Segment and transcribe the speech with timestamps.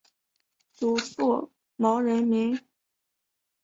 [0.73, 2.59] 祖父毛仁民。